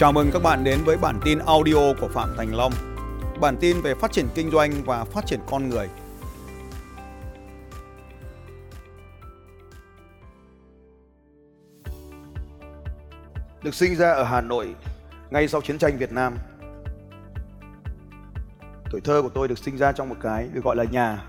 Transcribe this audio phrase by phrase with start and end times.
[0.00, 2.72] Chào mừng các bạn đến với bản tin audio của Phạm Thành Long.
[3.40, 5.88] Bản tin về phát triển kinh doanh và phát triển con người.
[13.62, 14.74] Được sinh ra ở Hà Nội,
[15.30, 16.36] ngay sau chiến tranh Việt Nam.
[18.90, 21.24] Tuổi thơ của tôi được sinh ra trong một cái được gọi là nhà.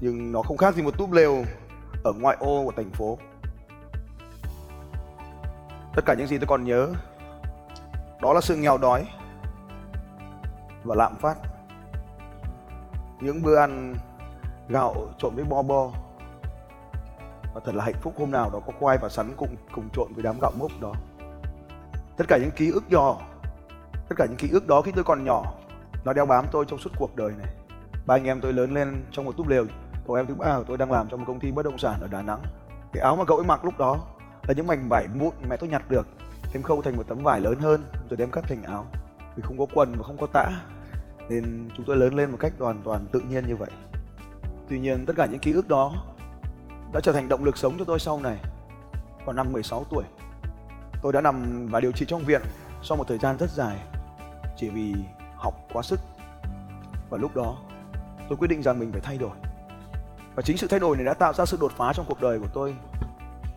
[0.00, 1.44] Nhưng nó không khác gì một túp lều
[2.04, 3.18] ở ngoại ô của thành phố
[5.98, 6.92] tất cả những gì tôi còn nhớ,
[8.22, 9.06] đó là sự nghèo đói
[10.84, 11.38] và lạm phát.
[13.20, 13.94] Những bữa ăn
[14.68, 15.90] gạo trộn với bo bo.
[17.54, 20.12] Và thật là hạnh phúc hôm nào đó có khoai và sắn cùng cùng trộn
[20.14, 20.92] với đám gạo mốc đó.
[22.16, 23.16] Tất cả những ký ức nhỏ,
[24.08, 25.54] tất cả những ký ức đó khi tôi còn nhỏ,
[26.04, 27.54] nó đeo bám tôi trong suốt cuộc đời này.
[28.06, 29.64] Ba anh em tôi lớn lên trong một túp lều.
[30.06, 32.00] Cậu em thứ ba của tôi đang làm trong một công ty bất động sản
[32.00, 32.40] ở đà nẵng.
[32.92, 33.98] Cái áo mà cậu ấy mặc lúc đó
[34.48, 36.06] là những mảnh vải mụn mẹ tôi nhặt được
[36.52, 38.86] em khâu thành một tấm vải lớn hơn, rồi đem cắt thành áo.
[39.36, 40.50] Vì không có quần và không có tã,
[41.28, 43.70] nên chúng tôi lớn lên một cách hoàn toàn tự nhiên như vậy.
[44.68, 45.92] Tuy nhiên, tất cả những ký ức đó
[46.92, 48.36] đã trở thành động lực sống cho tôi sau này,
[49.24, 50.04] vào năm 16 tuổi.
[51.02, 52.42] Tôi đã nằm và điều trị trong viện
[52.82, 53.78] sau một thời gian rất dài,
[54.56, 54.94] chỉ vì
[55.36, 56.00] học quá sức.
[57.10, 57.56] Và lúc đó,
[58.28, 59.36] tôi quyết định rằng mình phải thay đổi.
[60.34, 62.38] Và chính sự thay đổi này đã tạo ra sự đột phá trong cuộc đời
[62.40, 62.76] của tôi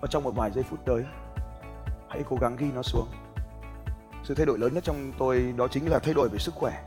[0.02, 1.04] và trong một vài giây phút tới,
[2.10, 3.08] hãy cố gắng ghi nó xuống.
[4.24, 6.84] Sự thay đổi lớn nhất trong tôi đó chính là thay đổi về sức khỏe.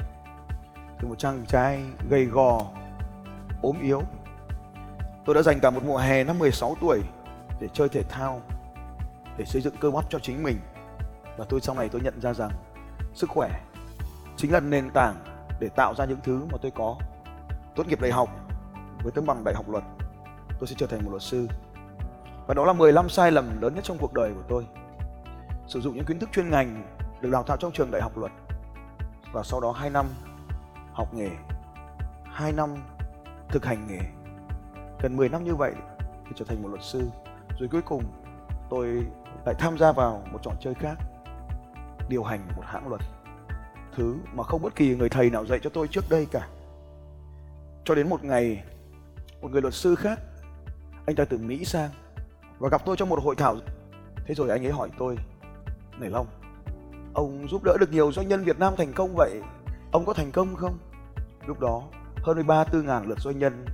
[1.00, 2.66] Từ một chàng trai gầy gò,
[3.62, 4.02] ốm yếu.
[5.24, 7.00] Tôi đã dành cả một mùa hè năm 16 tuổi
[7.60, 8.40] để chơi thể thao,
[9.36, 10.58] để xây dựng cơ bắp cho chính mình.
[11.36, 12.50] Và tôi sau này tôi nhận ra rằng
[13.14, 13.60] sức khỏe
[14.36, 15.14] chính là nền tảng
[15.60, 16.96] để tạo ra những thứ mà tôi có.
[17.76, 18.28] Tốt nghiệp đại học
[19.02, 19.84] với tấm bằng đại học luật,
[20.58, 21.48] tôi sẽ trở thành một luật sư
[22.46, 24.66] và đó là 15 sai lầm lớn nhất trong cuộc đời của tôi.
[25.66, 26.84] Sử dụng những kiến thức chuyên ngành
[27.20, 28.32] được đào tạo trong trường đại học luật
[29.32, 30.06] và sau đó 2 năm
[30.92, 31.30] học nghề,
[32.24, 32.74] 2 năm
[33.48, 34.00] thực hành nghề.
[35.02, 35.72] Gần 10 năm như vậy
[36.26, 37.08] thì trở thành một luật sư.
[37.58, 38.04] Rồi cuối cùng
[38.70, 39.06] tôi
[39.46, 40.98] lại tham gia vào một trò chơi khác,
[42.08, 43.00] điều hành một hãng luật.
[43.96, 46.48] Thứ mà không bất kỳ người thầy nào dạy cho tôi trước đây cả.
[47.84, 48.64] Cho đến một ngày,
[49.40, 50.18] một người luật sư khác,
[51.06, 51.90] anh ta từ Mỹ sang
[52.64, 53.56] và gặp tôi trong một hội thảo.
[54.26, 55.18] Thế rồi anh ấy hỏi tôi
[55.98, 56.26] này long,
[57.14, 59.40] ông giúp đỡ được nhiều doanh nhân việt nam thành công vậy,
[59.92, 60.78] ông có thành công không?
[61.46, 61.82] Lúc đó,
[62.22, 63.64] hơn 34 ngàn lượt doanh nhân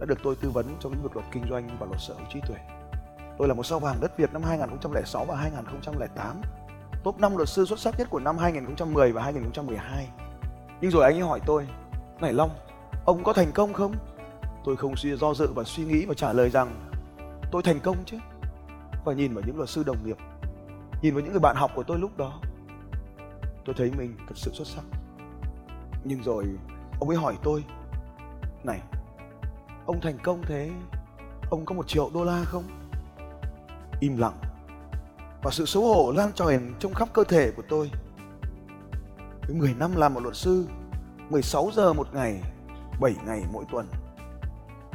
[0.00, 2.26] đã được tôi tư vấn trong lĩnh vực luật kinh doanh và luật sở hữu
[2.32, 2.56] trí tuệ.
[3.38, 6.40] Tôi là một sao vàng đất Việt năm 2006 và 2008
[7.04, 10.08] top 5 luật sư xuất sắc nhất của năm 2010 và 2012
[10.80, 11.68] nhưng rồi anh ấy hỏi tôi
[12.20, 12.50] này Long,
[13.04, 13.94] ông có thành công không?
[14.64, 16.90] Tôi không suy do dự và suy nghĩ và trả lời rằng,
[17.50, 18.16] tôi thành công chứ
[19.04, 20.16] và nhìn vào những luật sư đồng nghiệp,
[21.02, 22.40] nhìn vào những người bạn học của tôi lúc đó.
[23.64, 24.84] Tôi thấy mình thật sự xuất sắc.
[26.04, 26.44] Nhưng rồi,
[27.00, 27.64] ông ấy hỏi tôi,
[28.64, 28.80] này,
[29.86, 30.70] ông thành công thế?
[31.50, 32.64] Ông có một triệu đô la không?
[34.00, 34.40] Im lặng.
[35.42, 37.90] Và sự xấu hổ lan tròn trong khắp cơ thể của tôi.
[39.46, 40.66] Với 10 năm làm một luật sư
[41.30, 42.42] 16 giờ một ngày
[43.00, 43.86] 7 ngày mỗi tuần,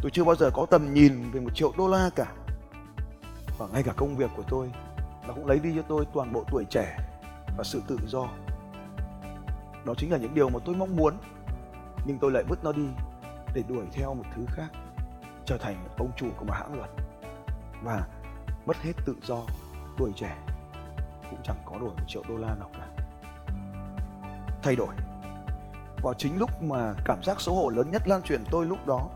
[0.02, 2.34] tôi chưa bao giờ có tầm nhìn về một triệu đô la cả
[3.58, 4.72] và ngay cả công việc của tôi,
[5.28, 6.98] nó cũng lấy đi cho tôi toàn bộ tuổi trẻ
[7.58, 8.28] và sự tự do.
[9.86, 11.18] Đó chính là những điều mà tôi mong muốn,
[12.06, 12.88] nhưng tôi lại vứt nó đi
[13.54, 14.68] để đuổi theo một thứ khác,
[15.46, 16.90] trở thành ông chủ của một hãng luật.
[17.84, 18.08] Và
[18.66, 19.38] mất hết tự do,
[19.98, 20.38] tuổi trẻ
[21.30, 22.88] cũng chẳng có đổi một triệu đô la nào cả.
[24.64, 24.96] Thay đổi.
[26.04, 29.10] Vào chính lúc mà cảm giác xấu hổ lớn nhất lan truyền tôi lúc đó,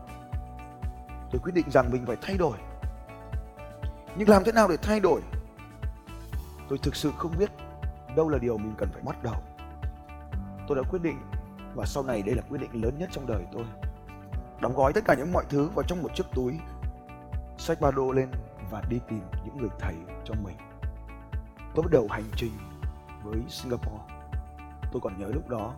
[1.30, 2.58] tôi quyết định rằng mình phải thay đổi
[4.16, 5.20] nhưng làm thế nào để thay đổi?
[6.68, 7.50] Tôi thực sự không biết
[8.16, 9.34] đâu là điều mình cần phải bắt đầu.
[10.68, 11.18] Tôi đã quyết định,
[11.74, 13.64] và sau này đây là quyết định lớn nhất trong đời tôi.
[14.60, 16.58] Đóng gói tất cả những mọi thứ vào trong một chiếc túi,
[17.58, 18.30] xách ba đô lên
[18.70, 19.94] và đi tìm những người thầy
[20.24, 20.56] cho mình.
[21.74, 22.52] Tôi bắt đầu hành trình
[23.22, 24.04] với singapore.
[24.92, 25.74] Tôi còn nhớ lúc đó,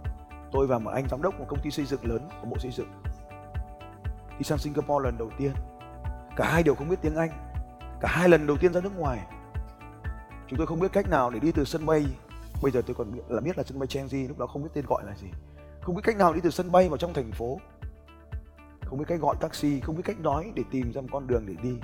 [0.52, 2.70] tôi và một anh giám đốc một công ty xây dựng lớn của bộ xây
[2.70, 2.88] dựng.
[4.38, 5.52] Đi sang singapore lần đầu tiên,
[6.36, 7.30] cả hai đều không biết tiếng anh
[8.02, 9.18] cả hai lần đầu tiên ra nước ngoài.
[10.48, 12.06] Chúng tôi không biết cách nào để đi từ sân bay.
[12.62, 14.68] Bây giờ tôi còn biết là biết là sân bay Changi lúc đó không biết
[14.74, 15.26] tên gọi là gì.
[15.80, 17.60] Không biết cách nào đi từ sân bay vào trong thành phố.
[18.84, 21.46] Không biết cách gọi taxi, không biết cách nói để tìm ra một con đường
[21.46, 21.76] để đi.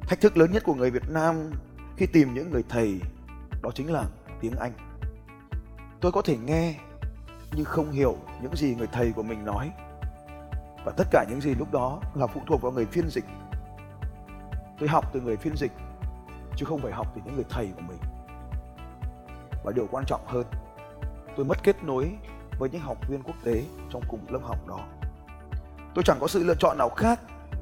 [0.00, 1.50] Thách thức lớn nhất của người Việt Nam
[1.96, 3.00] khi tìm những người thầy,
[3.62, 4.04] đó chính là
[4.40, 4.72] tiếng Anh.
[6.00, 6.74] Tôi có thể nghe,
[7.56, 9.70] nhưng không hiểu những gì người thầy của mình nói.
[10.84, 13.24] Và tất cả những gì lúc đó là phụ thuộc vào người phiên dịch
[14.82, 15.72] tôi học từ người phiên dịch,
[16.56, 17.98] chứ không phải học từ những người thầy của mình.
[19.64, 20.46] Và điều quan trọng hơn,
[21.36, 22.12] tôi mất kết nối
[22.58, 24.78] với những học viên quốc tế trong cùng lớp học đó.
[25.94, 27.20] Tôi chẳng có sự lựa chọn nào khác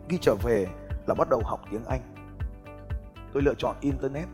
[0.09, 0.67] khi trở về
[1.07, 2.01] là bắt đầu học tiếng anh.
[3.33, 4.29] Tôi lựa chọn internet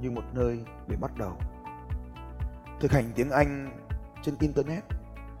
[0.00, 0.58] như một nơi
[0.88, 1.32] để bắt đầu.
[2.80, 3.80] Thực hành tiếng anh
[4.22, 4.84] trên internet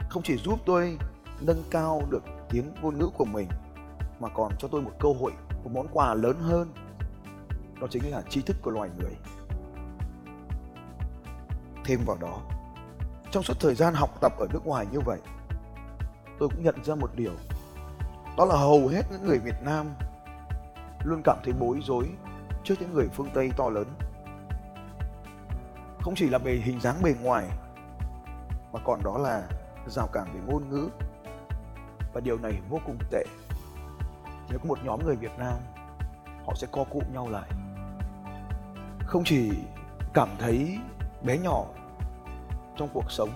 [0.08, 0.98] không chỉ giúp tôi
[1.40, 3.48] nâng cao được tiếng ngôn ngữ của mình,
[4.20, 5.32] mà còn cho tôi một cơ hội
[5.64, 6.72] một món quà lớn hơn.
[7.80, 9.16] Đó chính là tri thức của loài người.
[11.84, 12.38] Thêm vào đó,
[13.30, 15.18] trong suốt thời gian học tập ở nước ngoài như vậy,
[16.38, 17.32] tôi cũng nhận ra một điều.
[18.36, 19.86] Đó là hầu hết những người việt nam
[21.04, 22.08] luôn cảm thấy bối rối
[22.64, 23.86] trước những người phương tây to lớn.
[26.00, 27.48] Không chỉ là về hình dáng bề ngoài,
[28.72, 29.48] mà còn đó là
[29.86, 30.88] rào cản về ngôn ngữ.
[32.12, 33.24] Và điều này vô cùng tệ
[34.50, 35.54] nếu có một nhóm người việt nam,
[36.46, 37.50] họ sẽ co cụm nhau lại.
[39.06, 39.50] Không chỉ
[40.14, 40.78] cảm thấy
[41.22, 41.64] bé nhỏ
[42.76, 43.30] trong cuộc sống,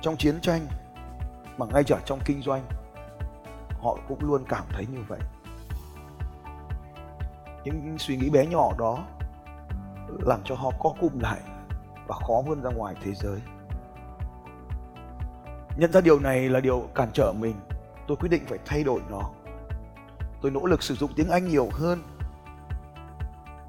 [0.00, 0.66] trong chiến tranh,
[1.58, 2.62] mà ngay cả trong kinh doanh,
[3.82, 5.20] họ cũng luôn cảm thấy như vậy.
[7.64, 9.04] Những suy nghĩ bé nhỏ đó
[10.26, 11.40] làm cho họ co cụm lại
[12.06, 13.40] và khó vươn ra ngoài thế giới.
[15.76, 17.54] Nhận ra điều này là điều cản trở mình.
[18.08, 19.30] Tôi quyết định phải thay đổi nó
[20.42, 22.02] tôi nỗ lực sử dụng tiếng anh nhiều hơn.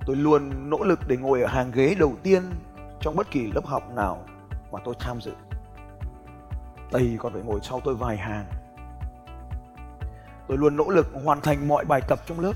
[0.06, 2.44] Tôi luôn nỗ lực để ngồi ở hàng ghế đầu tiên
[3.02, 4.26] trong bất kỳ lớp học nào
[4.72, 5.32] mà tôi tham dự.
[6.92, 8.46] Tây còn phải ngồi sau tôi vài hàng.
[10.48, 12.54] Tôi luôn nỗ lực hoàn thành mọi bài tập trong lớp.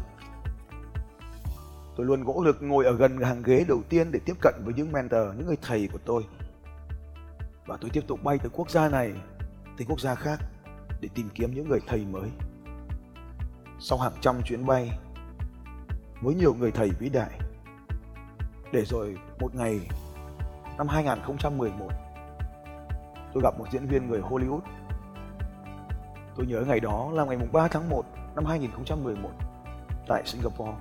[1.95, 4.73] Tôi luôn nỗ lực ngồi ở gần hàng ghế đầu tiên để tiếp cận với
[4.73, 6.23] những mentor, những người thầy của tôi.
[7.65, 9.13] Và tôi tiếp tục bay từ quốc gia này,
[9.77, 10.39] tới quốc gia khác
[11.01, 12.29] để tìm kiếm những người thầy mới
[13.79, 14.99] sau hàng trăm chuyến bay
[16.21, 17.39] với nhiều người thầy vĩ đại.
[18.71, 19.79] Để rồi một ngày,
[20.77, 21.87] năm 2011
[23.33, 24.59] tôi gặp một diễn viên người Hollywood.
[26.35, 28.05] Tôi nhớ ngày đó là ngày 3 tháng 1
[28.35, 29.29] năm 2011
[30.07, 30.73] tại Singapore.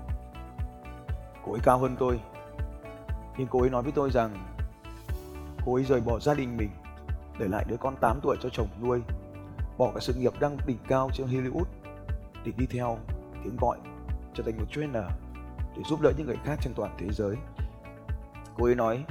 [1.44, 2.20] Cô ấy cao hơn tôi,
[3.38, 4.30] nhưng cô ấy nói với tôi rằng
[5.66, 6.70] cô ấy rời bỏ gia đình mình,
[7.38, 9.02] để lại đứa con 8 tuổi cho chồng nuôi,
[9.78, 11.64] bỏ cả sự nghiệp đang đỉnh cao trên Hollywood
[12.44, 12.98] để đi theo
[13.44, 13.78] tiếng gọi,
[14.34, 15.04] trở thành một trainer
[15.76, 17.36] để giúp đỡ những người khác trên toàn thế giới.
[18.58, 19.04] Cô ấy nói,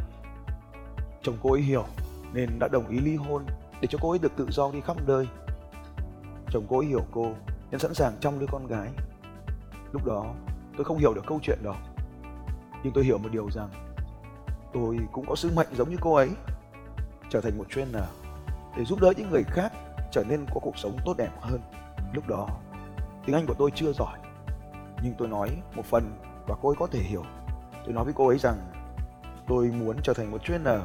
[1.24, 1.85] chồng cô ấy hiểu
[2.33, 3.45] nên đã đồng ý ly hôn
[3.81, 5.27] để cho cô ấy được tự do đi khắp nơi.
[6.50, 7.33] Chồng cô ấy hiểu cô
[7.71, 8.89] nên sẵn sàng chăm đứa con gái.
[9.91, 10.33] Lúc đó,
[10.77, 11.75] tôi không hiểu được câu chuyện đó.
[12.83, 13.69] Nhưng tôi hiểu một điều rằng,
[14.74, 16.30] tôi cũng có sứ mệnh giống như cô ấy,
[17.30, 18.03] trở thành một trainer
[18.77, 19.74] để giúp đỡ những người khác
[20.12, 21.62] trở nên có cuộc sống tốt đẹp hơn.
[22.13, 22.47] Lúc đó
[23.25, 24.20] tiếng anh của tôi chưa giỏi,
[25.04, 26.16] nhưng tôi nói một phần
[26.48, 27.24] và cô ấy có thể hiểu.
[27.86, 28.58] Tôi nói với cô ấy rằng
[29.48, 30.80] tôi muốn trở thành một trainer,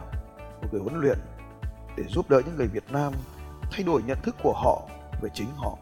[0.62, 1.18] một người huấn luyện
[1.96, 3.12] để giúp đỡ những người việt nam
[3.70, 4.82] thay đổi nhận thức của họ
[5.22, 5.78] về chính họ,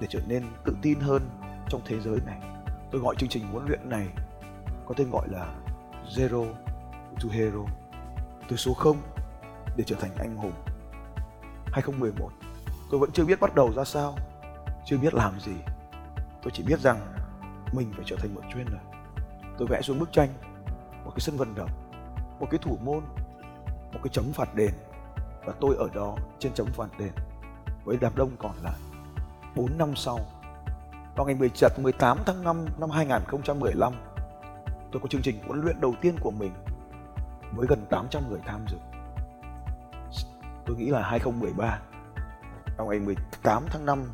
[0.00, 1.22] để trở nên tự tin hơn
[1.68, 2.40] trong thế giới này.
[2.90, 4.08] Tôi gọi chương trình huấn luyện này
[4.86, 5.54] có tên gọi là
[6.16, 6.46] Zero
[7.22, 7.64] to Hero,
[8.48, 8.96] từ số 0
[9.76, 10.52] để trở thành anh hùng.
[11.72, 12.30] 2011
[12.90, 14.16] tôi vẫn chưa biết bắt đầu ra sao,
[14.86, 15.52] chưa biết làm gì
[16.42, 17.00] tôi chỉ biết rằng
[17.72, 18.82] mình phải trở thành một chuyên trainer
[19.58, 20.28] tôi vẽ xuống bức tranh
[21.04, 21.70] một cái sân vận động
[22.40, 23.04] một cái thủ môn
[23.92, 24.70] một cái chấm phạt đền
[25.44, 27.12] và tôi ở đó trên chấm phạt đền
[27.84, 28.78] với đám đông còn lại.
[29.56, 30.18] 4 năm sau
[31.16, 33.92] vào ngày 17, 18 tháng 5 năm 2015
[34.92, 36.52] tôi có chương trình huấn luyện đầu tiên của mình
[37.56, 38.76] với gần 800 người tham dự.
[40.66, 41.80] Tôi nghĩ là 2013
[42.76, 44.04] vào ngày 18 tháng 5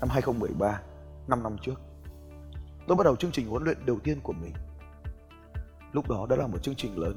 [0.00, 0.80] năm 2013
[1.30, 1.80] 5 năm trước
[2.86, 4.52] tôi bắt đầu chương trình huấn luyện đầu tiên của mình.
[5.92, 7.16] Lúc đó đã là một chương trình lớn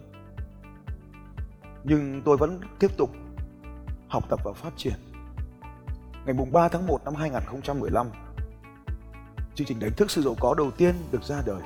[1.83, 3.09] nhưng tôi vẫn tiếp tục
[4.07, 4.93] học tập và phát triển.
[6.25, 8.07] Ngày 3 tháng 1 năm 2015
[9.55, 11.61] chương trình đánh thức sự giàu có đầu tiên được ra đời.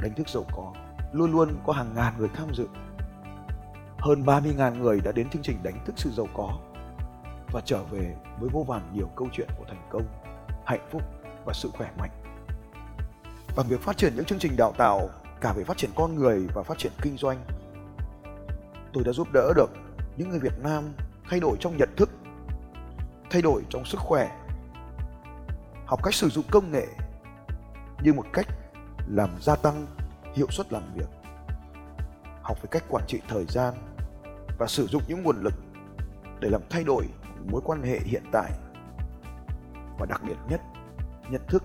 [0.00, 0.72] Đánh thức giàu có
[1.12, 2.66] luôn luôn có hàng ngàn người tham dự.
[3.98, 6.58] Hơn 30.000 người đã đến chương trình đánh thức sự giàu có
[7.52, 10.04] và trở về với vô vàn nhiều câu chuyện của thành công,
[10.66, 11.02] hạnh phúc
[11.44, 12.10] và sự khỏe mạnh.
[13.56, 16.46] Bằng việc phát triển những chương trình đào tạo cả về phát triển con người
[16.54, 17.44] và phát triển kinh doanh,
[18.92, 19.70] tôi đã giúp đỡ được
[20.16, 20.84] những người Việt Nam
[21.30, 22.10] thay đổi trong nhận thức,
[23.30, 24.40] thay đổi trong sức khỏe,
[25.86, 26.86] học cách sử dụng công nghệ
[28.02, 28.46] như một cách
[29.08, 29.86] làm gia tăng
[30.34, 31.08] hiệu suất làm việc
[32.44, 33.74] học về cách quản trị thời gian
[34.58, 35.54] và sử dụng những nguồn lực
[36.40, 37.08] để làm thay đổi
[37.50, 38.50] mối quan hệ hiện tại
[39.98, 40.60] và đặc biệt nhất,
[41.30, 41.64] nhận thức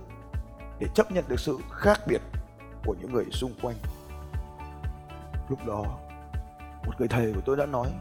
[0.80, 2.22] để chấp nhận được sự khác biệt
[2.86, 3.76] của những người xung quanh.
[5.50, 5.84] Lúc đó,
[6.86, 7.92] một người thầy của tôi đã nói,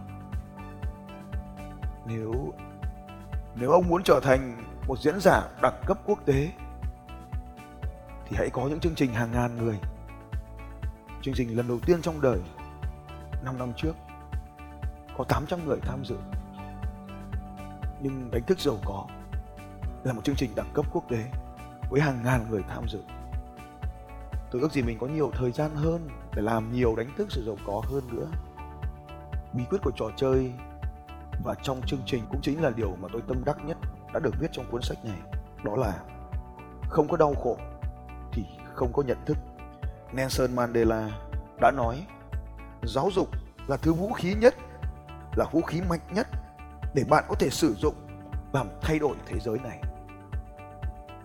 [2.07, 2.53] nếu
[3.55, 6.53] nếu ông muốn trở thành một diễn giả đẳng cấp quốc tế,
[8.27, 9.79] thì hãy có những chương trình hàng ngàn người.
[11.23, 12.41] Chương trình lần đầu tiên trong đời
[13.45, 13.93] 5 năm trước,
[15.17, 16.17] có 800 người tham dự.
[18.01, 19.07] Nhưng đánh thức giàu có
[20.05, 21.25] là một chương trình đẳng cấp quốc tế
[21.91, 23.01] với hàng ngàn người tham dự.
[24.51, 27.45] Tôi ước gì mình có nhiều thời gian hơn để làm nhiều đánh thức sự
[27.47, 28.27] giàu có hơn nữa.
[29.53, 30.53] Bí quyết của trò chơi
[31.45, 33.77] và trong chương trình cũng chính là điều mà tôi tâm đắc nhất
[34.13, 35.19] đã được viết trong cuốn sách này,
[35.65, 36.01] đó là
[36.89, 37.57] không có đau khổ
[38.33, 39.37] thì không có nhận thức.
[40.13, 41.11] Nelson Mandela
[41.61, 42.07] đã nói,
[42.83, 43.29] giáo dục
[43.67, 44.55] là thứ vũ khí nhất,
[45.37, 46.27] là vũ khí mạnh nhất
[46.95, 47.95] để bạn có thể sử dụng
[48.53, 49.81] làm thay đổi thế giới này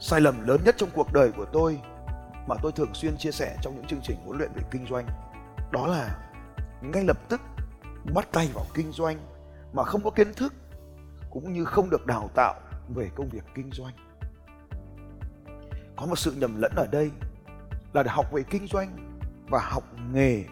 [0.05, 1.81] sai lầm lớn nhất trong cuộc đời của tôi
[2.47, 5.07] mà tôi thường xuyên chia sẻ trong những chương trình huấn luyện về kinh doanh,
[5.71, 6.29] đó là
[6.81, 7.41] ngay lập tức
[8.13, 9.17] bắt tay vào kinh doanh
[9.73, 10.53] mà không có kiến thức
[11.29, 12.55] cũng như không được đào tạo
[12.95, 13.93] về công việc kinh doanh.
[15.95, 17.11] Có một sự nhầm lẫn ở đây
[17.93, 19.19] là để học về kinh doanh
[19.49, 20.43] và học nghề,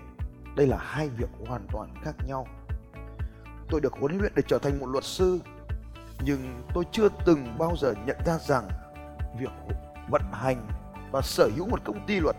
[0.55, 2.48] đây là hai việc hoàn toàn khác nhau.
[3.70, 5.39] Tôi được huấn luyện để trở thành một luật sư,
[6.24, 8.70] nhưng tôi chưa từng bao giờ nhận ra rằng
[9.38, 9.51] việc
[10.09, 10.67] vận hành
[11.11, 12.35] và sở hữu một công ty luật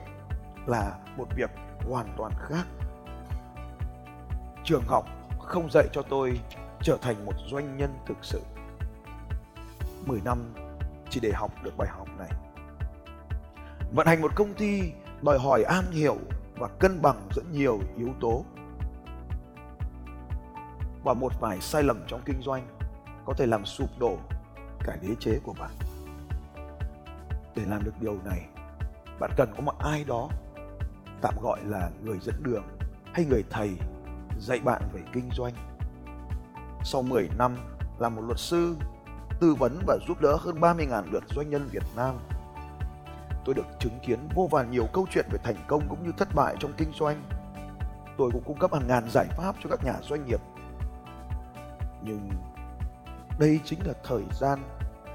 [0.67, 1.51] là một việc
[1.91, 2.67] hoàn toàn khác.
[4.65, 5.07] Trường học
[5.41, 6.41] không dạy cho tôi
[6.83, 8.41] trở thành một doanh nhân thực sự.
[10.07, 10.55] 10 năm
[11.11, 12.31] chỉ để học được bài học này.
[13.95, 16.17] Vận hành một công ty đòi hỏi am hiểu
[16.59, 18.45] và cân bằng giữa nhiều yếu tố.
[21.05, 22.67] Và một vài sai lầm trong kinh doanh
[23.25, 24.17] có thể làm sụp đổ
[24.85, 25.71] cả đế chế của bạn
[27.57, 28.47] để làm được điều này,
[29.21, 30.29] bạn cần có một ai đó
[31.23, 32.65] tạm gọi là người dẫn đường
[33.15, 33.77] hay người thầy
[34.39, 35.55] dạy bạn về kinh doanh.
[36.85, 37.57] Sau 10 năm
[37.99, 38.77] làm một luật sư,
[39.41, 42.19] tư vấn và giúp đỡ hơn 30.000 lượt doanh nhân Việt Nam,
[43.45, 46.29] tôi được chứng kiến vô vàn nhiều câu chuyện về thành công cũng như thất
[46.35, 47.23] bại trong kinh doanh.
[48.19, 50.41] Tôi cũng cung cấp hàng ngàn giải pháp cho các nhà doanh nghiệp.
[52.03, 52.31] Nhưng
[53.39, 54.59] đây chính là thời gian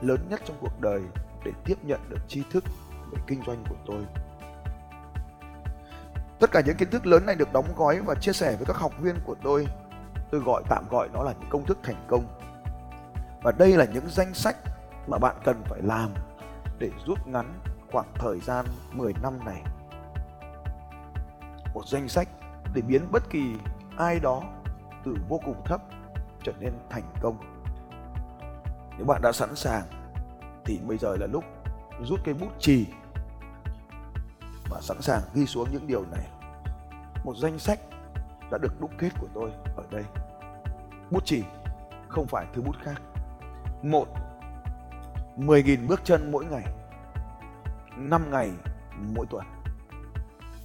[0.02, 1.02] lớn nhất trong cuộc đời
[1.48, 2.64] để tiếp nhận được tri thức
[3.12, 4.06] về kinh doanh của tôi.
[6.40, 8.78] Tất cả những kiến thức lớn này được đóng gói và chia sẻ với các
[8.78, 9.68] học viên của tôi.
[10.32, 12.28] Tôi gọi, tạm gọi nó là những công thức thành công.
[13.44, 14.56] Và đây là những danh sách
[15.08, 16.10] mà bạn cần phải làm
[16.80, 17.60] để rút ngắn
[17.92, 19.64] khoảng thời gian 10 năm này.
[21.74, 22.28] Một danh sách
[22.74, 23.54] để biến bất kỳ
[23.98, 24.44] ai đó
[25.06, 25.82] từ vô cùng thấp
[26.44, 27.38] trở nên thành công.
[28.98, 29.97] Nếu bạn đã sẵn sàng
[30.68, 31.44] thì bây giờ là lúc
[32.04, 32.86] rút cây bút chì
[34.70, 36.28] và sẵn sàng ghi xuống những điều này.
[37.24, 37.80] Một danh sách
[38.52, 40.04] đã được đúc kết của tôi ở đây.
[41.12, 41.44] Bút chì,
[42.08, 43.02] không phải thứ bút khác.
[43.84, 44.08] Một
[45.38, 46.64] 10.000 bước chân mỗi ngày.
[47.98, 48.52] 5 ngày
[49.00, 49.46] mỗi tuần.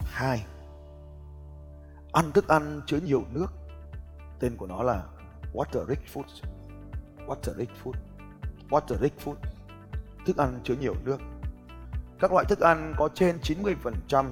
[0.05, 0.47] Hai,
[2.13, 3.47] ăn thức ăn chứa nhiều nước.
[4.41, 5.03] Tên của nó là
[5.53, 6.25] water rich food
[7.27, 7.93] water rich food
[8.71, 9.35] water rich food
[10.27, 11.19] thức ăn chứa nhiều nước.
[12.21, 14.27] Các loại thức ăn có trên 90%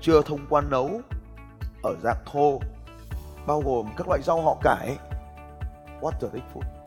[0.00, 1.00] chưa thông qua nấu
[1.82, 2.60] ở dạng thô,
[3.46, 4.98] bao gồm các loại rau họ cải,
[6.00, 6.80] water rich food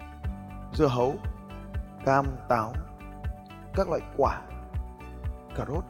[0.73, 1.15] dưa hấu,
[2.05, 2.73] cam, táo,
[3.73, 4.41] các loại quả
[5.55, 5.83] cà rốt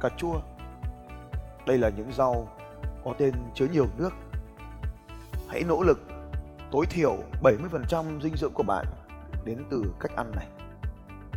[0.00, 0.40] cà chua.
[1.66, 2.48] Đây là những rau
[3.04, 4.10] có tên chứa nhiều nước.
[5.48, 5.98] Hãy nỗ lực
[6.72, 8.86] tối thiểu 70% dinh dưỡng của bạn
[9.44, 10.46] đến từ cách ăn này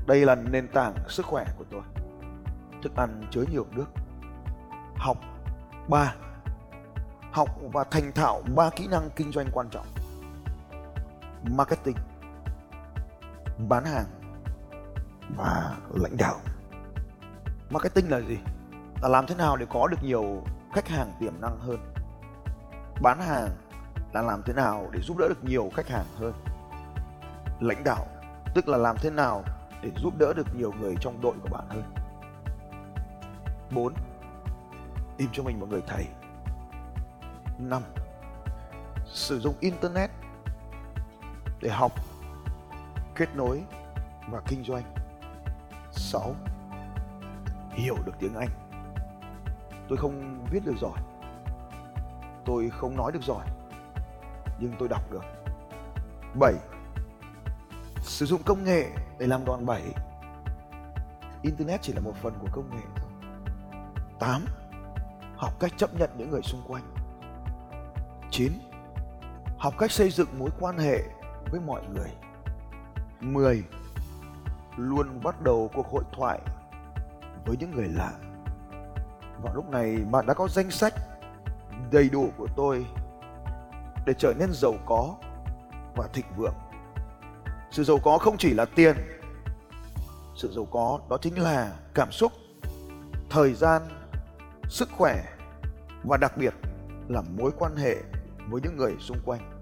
[0.06, 1.82] đây là nền tảng sức khỏe của tôi.
[2.84, 3.86] Thức ăn chứa nhiều nước.
[4.96, 5.18] Học
[5.88, 6.16] ba.
[7.32, 9.86] Học và thành thạo ba kỹ năng kinh doanh quan trọng.
[11.44, 11.96] Marketing.
[13.68, 14.06] Bán hàng
[15.38, 16.36] và lãnh đạo.
[17.70, 18.38] Marketing là gì?
[19.02, 20.44] Là làm thế nào để có được nhiều
[20.74, 21.94] khách hàng tiềm năng hơn?
[23.02, 23.50] Bán hàng
[24.14, 26.34] là làm thế nào để giúp đỡ được nhiều khách hàng hơn?
[27.60, 28.08] Lãnh đạo,
[28.56, 29.44] tức là làm thế nào
[29.86, 31.84] để giúp đỡ được nhiều người trong đội của bạn hơn
[33.72, 33.94] 4.
[35.18, 36.06] Tìm cho mình một người thầy
[37.60, 37.82] 5.
[39.06, 40.10] Sử dụng Internet
[41.62, 41.92] để học,
[43.16, 43.64] kết nối
[44.30, 44.84] và kinh doanh
[45.92, 46.36] 6.
[47.72, 48.50] Hiểu được tiếng Anh
[49.90, 51.00] Tôi không viết được giỏi
[52.46, 53.46] Tôi không nói được giỏi
[54.60, 55.24] Nhưng tôi đọc được
[56.40, 56.54] 7
[58.02, 59.82] sử dụng công nghệ để làm đòn bẩy,
[61.42, 62.84] internet chỉ là một phần của công nghệ
[64.20, 64.46] 8.
[65.38, 66.84] Học cách chấp nhận những người xung quanh
[68.32, 68.52] 9.
[69.58, 71.04] Học cách xây dựng mối quan hệ
[71.52, 72.12] với mọi người.
[73.22, 73.64] 10.
[74.78, 76.40] Luôn bắt đầu cuộc hội thoại
[77.46, 78.12] với những người lạ.
[79.44, 80.94] Và lúc này, bạn đã có danh sách
[81.92, 82.86] đầy đủ của tôi
[84.06, 85.16] để trở nên giàu có
[85.96, 86.56] và thịnh vượng.
[87.76, 88.96] Sự giàu có không chỉ là tiền.
[90.36, 92.32] Sự giàu có đó chính là cảm xúc,
[93.30, 93.82] thời gian,
[94.70, 95.24] sức khỏe
[96.04, 96.54] và đặc biệt
[97.08, 97.96] là mối quan hệ
[98.50, 99.62] với những người xung quanh.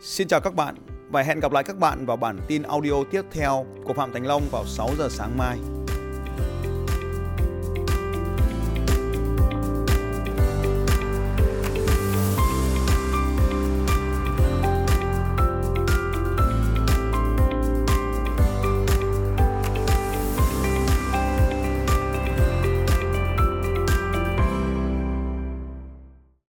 [0.00, 0.74] Xin chào các bạn
[1.10, 4.26] và hẹn gặp lại các bạn vào bản tin audio tiếp theo của Phạm Thành
[4.26, 5.75] Long vào 6 giờ sáng mai.